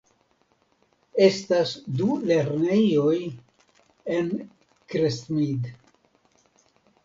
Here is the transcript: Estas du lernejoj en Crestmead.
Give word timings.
Estas 1.25 1.73
du 1.99 2.07
lernejoj 2.31 3.15
en 4.17 4.35
Crestmead. 4.95 5.73